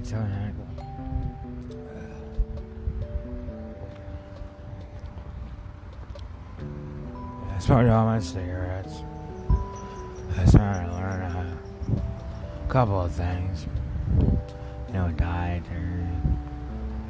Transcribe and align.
I 0.00 0.02
smoked 7.58 7.90
all 7.90 8.06
my 8.06 8.18
cigarettes. 8.18 9.02
I 10.38 10.44
started 10.46 10.86
to 10.86 10.94
learn 10.94 11.20
a 11.20 12.66
couple 12.70 12.98
of 12.98 13.12
things. 13.12 13.66
You 14.88 14.94
know, 14.94 15.12
diet 15.18 15.64
or 15.70 16.08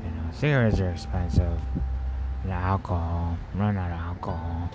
you 0.05 0.11
know, 0.11 0.33
cigarettes 0.33 0.81
are 0.81 0.91
expensive. 0.91 1.61
And 2.43 2.51
alcohol, 2.53 3.39
run 3.55 3.77
out 3.77 3.93
of 3.93 4.01
alcohol. 4.01 4.69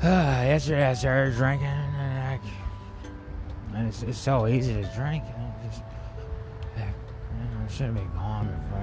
yesterday 0.02 0.86
I 0.86 0.94
started 0.94 1.34
drinking, 1.34 1.66
and, 1.66 2.18
I, 2.22 2.40
and 3.74 3.88
it's, 3.88 4.04
it's 4.04 4.18
so 4.18 4.46
easy 4.46 4.74
to 4.74 4.84
drink. 4.94 5.24
Should 7.70 7.94
be 7.94 8.00
gone 8.14 8.46
before. 8.46 8.80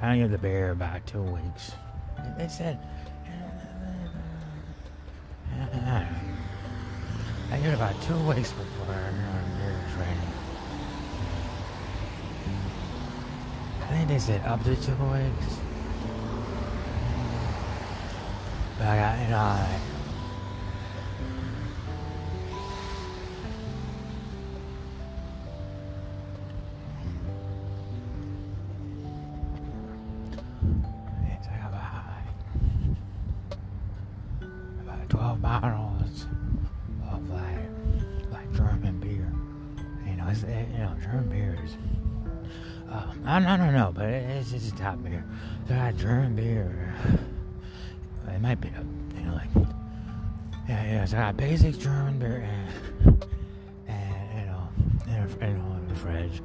I, 0.00 0.26
the 0.26 0.36
bear 0.36 0.72
about 0.72 1.06
two 1.06 1.22
weeks. 1.22 1.72
They 2.36 2.48
said. 2.48 2.78
I 7.52 7.58
give 7.62 7.74
about 7.74 8.00
two 8.02 8.18
weeks 8.26 8.50
before 8.52 8.94
our 8.94 9.12
beer 9.12 9.76
is 9.86 9.94
ready. 9.94 10.18
I 13.80 13.86
think 13.88 14.08
they 14.08 14.18
said 14.18 14.44
up 14.44 14.64
to 14.64 14.74
two 14.74 14.94
weeks. 15.04 15.61
Is, 41.64 41.76
uh, 42.90 43.12
I, 43.24 43.36
I 43.36 43.56
don't 43.56 43.72
know, 43.72 43.92
but 43.94 44.04
it, 44.04 44.30
it's 44.30 44.50
just 44.50 44.74
a 44.74 44.76
top 44.76 45.02
beer. 45.02 45.24
That 45.68 45.96
German 45.96 46.34
beer, 46.34 46.94
might 48.42 48.60
be, 48.60 48.68
you 49.16 49.22
know, 49.24 49.34
like, 49.34 49.48
yeah, 50.68 50.84
yeah, 50.84 51.04
so 51.04 51.16
I 51.16 51.20
got 51.20 51.36
basic 51.36 51.78
German 51.78 52.18
beer 52.18 52.44
and, 52.44 53.24
and 53.86 54.40
you 54.40 54.46
know, 54.46 54.68
in, 55.06 55.12
a, 55.14 55.46
you 55.48 55.54
know, 55.58 55.76
in 55.76 55.88
the 55.88 55.94
fridge. 55.94 56.40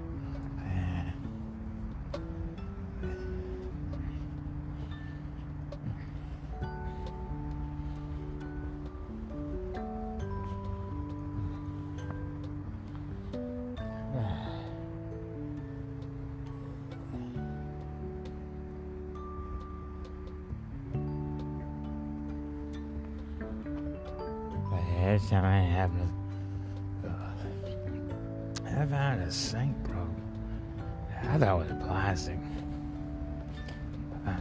I 31.37 31.39
thought 31.39 31.67
it 31.67 31.71
was 31.71 31.83
plastic. 31.85 32.39
Uh, 34.25 34.31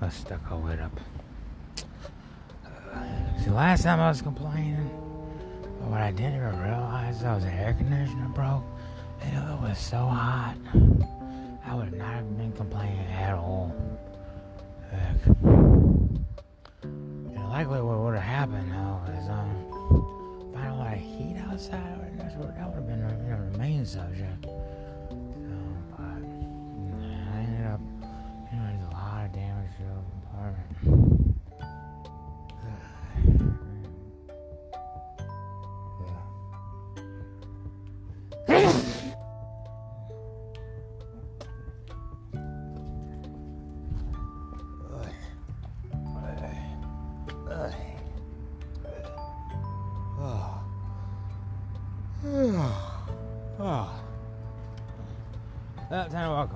I 0.00 0.08
stuck 0.08 0.50
all 0.50 0.66
it 0.66 0.80
up. 0.80 0.98
Uh, 2.92 3.38
see, 3.44 3.50
last 3.50 3.84
time 3.84 4.00
I 4.00 4.08
was 4.08 4.20
complaining, 4.20 4.90
but 5.78 5.88
what 5.88 6.00
I 6.00 6.10
didn't 6.10 6.34
even 6.34 6.58
realize 6.58 7.20
that 7.20 7.32
was 7.32 7.44
the 7.44 7.52
air 7.52 7.74
conditioner 7.74 8.26
broke. 8.30 8.64
And 9.20 9.36
it 9.36 9.60
was 9.60 9.78
so 9.78 9.98
hot. 9.98 10.56
I 11.64 11.76
would 11.76 11.92
not 11.92 12.14
have 12.14 12.36
been 12.36 12.50
complaining 12.50 13.06
at 13.12 13.34
all. 13.34 13.72
Heck. 14.90 15.26
Know, 16.82 17.48
likely 17.50 17.80
what 17.82 18.00
would 18.00 18.16
have 18.16 18.24
happened 18.24 18.72
though 18.72 19.00
is 19.12 19.28
um 19.28 20.50
find 20.52 20.72
a 20.72 20.74
lot 20.74 20.94
of 20.94 20.98
heat 20.98 21.36
outside. 21.48 22.18
that 22.18 22.36
would 22.36 22.50
have 22.74 22.86
been 22.88 22.98
you 23.24 23.30
know, 23.30 23.50
the 23.52 23.58
main 23.58 23.86
subject. 23.86 24.44
Well, 55.96 56.10
time 56.10 56.28
to 56.28 56.30
walk 56.30 56.52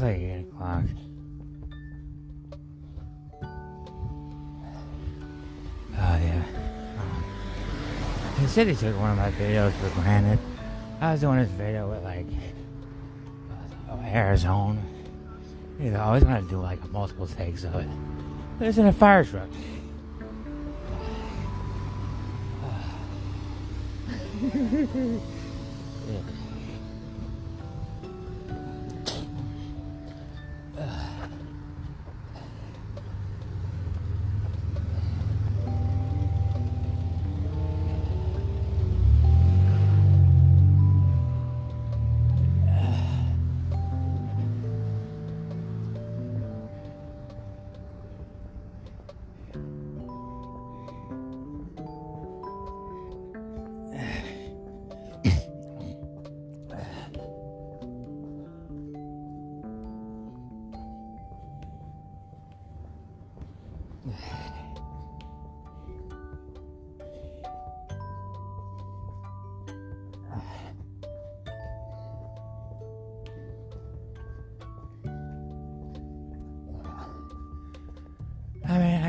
home. 0.00 0.08
like 0.08 0.18
8 0.18 0.40
o'clock. 0.40 0.84
Oh, 5.96 6.18
yeah. 6.22 6.42
Um, 6.98 7.24
he 8.40 8.46
said 8.46 8.66
took 8.76 8.98
one 8.98 9.10
of 9.10 9.16
my 9.16 9.30
videos 9.32 9.72
for 9.72 9.88
granted. 10.00 10.38
I 11.00 11.12
was 11.12 11.20
doing 11.20 11.38
this 11.38 11.50
video 11.50 11.88
with 11.90 12.02
like 12.02 12.26
uh, 13.90 13.96
Arizona. 14.06 14.82
You 15.80 15.90
know, 15.90 16.00
I 16.00 16.04
always 16.04 16.24
want 16.24 16.42
to 16.44 16.50
do 16.50 16.60
like 16.60 16.90
multiple 16.90 17.26
takes 17.26 17.64
of 17.64 17.74
it. 17.76 17.88
But 18.58 18.68
it's 18.68 18.78
in 18.78 18.86
a 18.86 18.92
fire 18.92 19.24
truck. 19.24 19.48
yeah. 26.12 26.20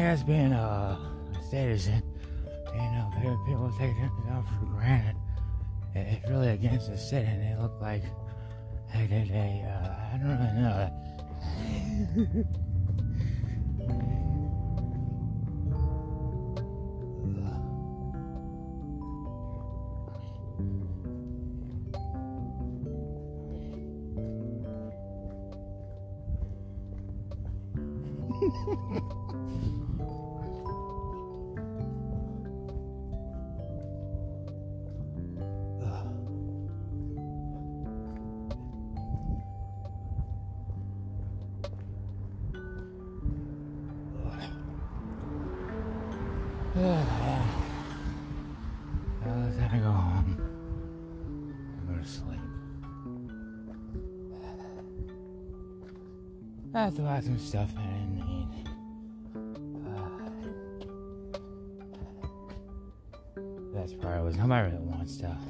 Mean, 0.05 0.13
I 0.13 0.19
guess 0.19 0.23
a 1.35 1.49
citizen, 1.49 2.03
you 2.75 2.79
know, 2.79 3.11
people 3.47 3.73
take 3.79 3.95
themselves 3.97 4.47
for 4.59 4.65
granted. 4.65 5.15
It's 5.95 6.29
really 6.29 6.49
against 6.49 6.91
the 6.91 6.97
city, 6.97 7.25
and 7.25 7.41
they 7.41 7.59
look 7.59 7.81
like, 7.81 8.03
like 8.93 9.09
they 9.09 9.65
uh, 9.65 9.89
I 10.13 10.17
don't 10.17 10.29
really 10.37 10.53
know. 12.21 12.53
I 56.85 56.89
have 56.89 56.97
to 56.97 57.01
buy 57.01 57.19
some 57.19 57.39
stuff 57.39 57.71
I 57.79 57.81
didn't 57.81 58.15
need. 58.27 58.47
Uh, 59.87 60.19
that's 63.73 63.93
of 64.19 64.27
it. 64.27 64.35
Nobody 64.37 64.69
really 64.69 64.85
wants 64.85 65.15
stuff. 65.15 65.41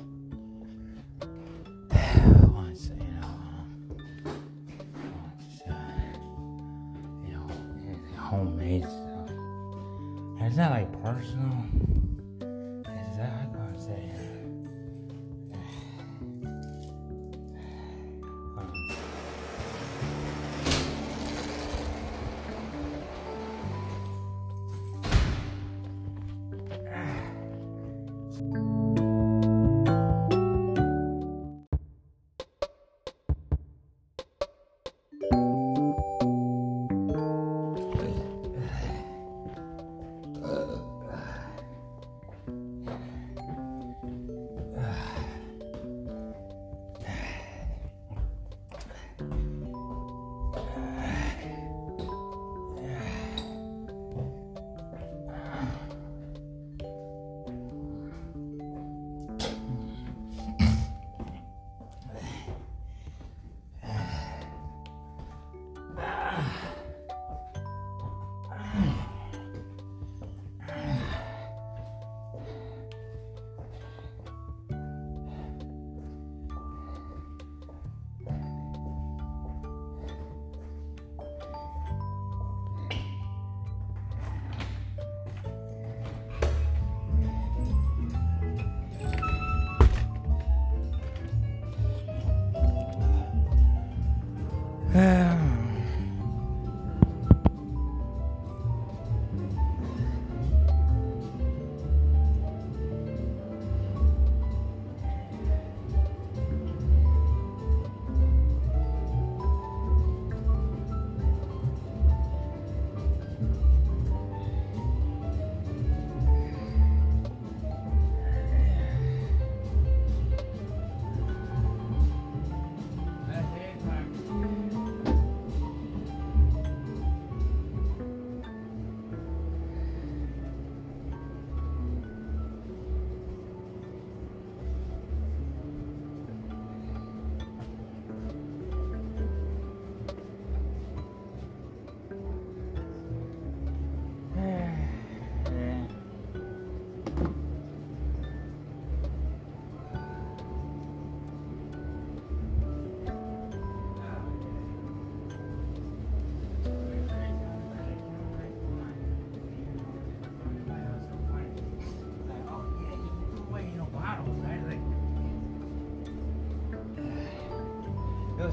wants, 2.53 2.87
you 2.87 2.95
know, 3.19 3.35
wants, 5.11 5.61
you 7.27 7.33
know, 7.33 7.47
homemade 8.17 8.83
stuff. 8.83 9.29
It's 10.39 10.55
not 10.55 10.71
like 10.71 10.89
personal. 11.03 11.84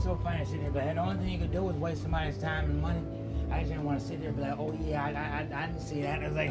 So 0.03 0.17
funny 0.17 0.45
sitting 0.45 0.63
there, 0.63 0.73
but 0.73 0.95
the 0.95 1.01
only 1.01 1.17
thing 1.17 1.29
you 1.29 1.39
could 1.39 1.53
do 1.53 1.63
was 1.63 1.77
waste 1.77 2.03
somebody's 2.03 2.37
time 2.37 2.65
and 2.65 2.83
money. 2.83 3.01
I 3.53 3.61
just 3.61 3.71
didn't 3.71 3.85
want 3.85 4.01
to 4.01 4.05
sit 4.05 4.19
there 4.19 4.31
and 4.31 4.37
be 4.37 4.43
like, 4.43 4.59
oh 4.59 4.77
yeah, 4.81 5.05
I, 5.05 5.11
I, 5.11 5.57
I, 5.57 5.63
I 5.63 5.67
didn't 5.67 5.81
see 5.81 6.03
that. 6.03 6.23
I 6.23 6.27
was 6.27 6.37
like, 6.37 6.51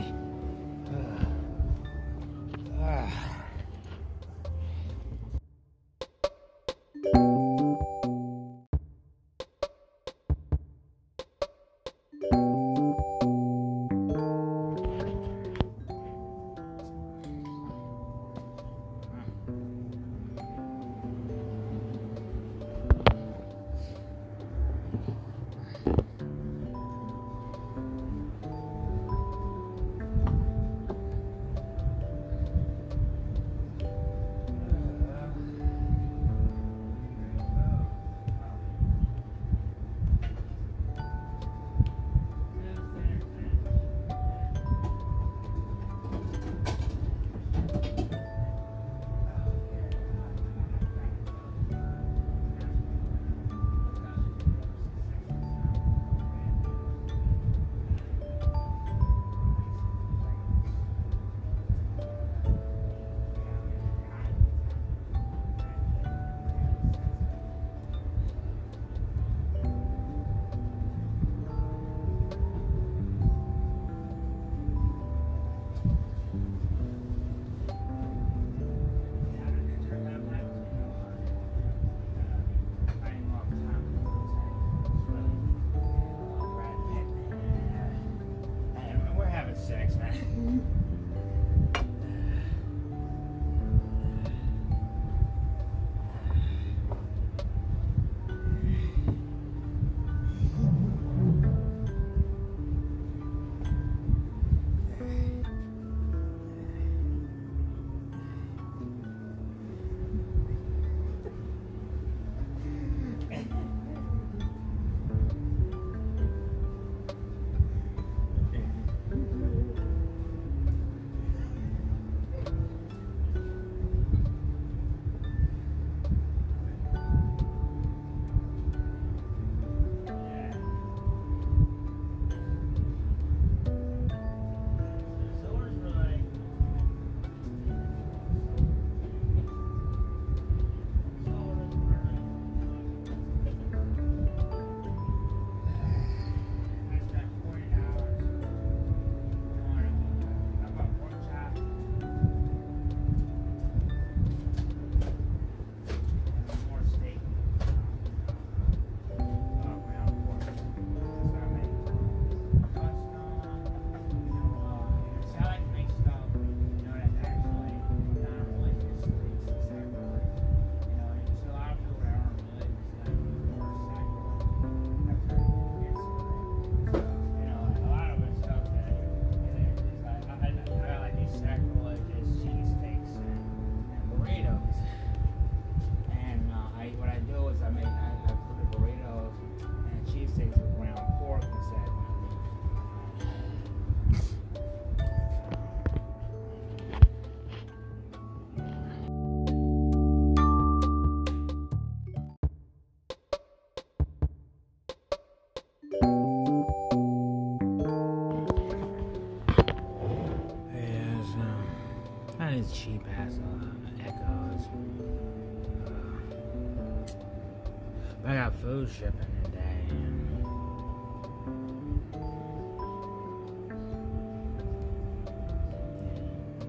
got 219.01 219.13
shipping 219.13 219.27
today. 219.43 219.77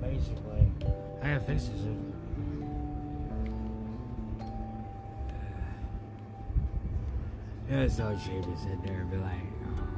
Basically, 0.01 0.73
I 1.23 1.29
gotta 1.29 1.41
fix 1.41 1.65
this. 1.65 1.81
It 7.71 7.77
was 7.77 7.97
so 7.97 8.19
cheap 8.23 8.43
to 8.43 8.57
sit 8.59 8.83
there 8.85 9.01
and 9.01 9.11
be 9.11 9.17
like, 9.17 9.33
um, 9.33 9.92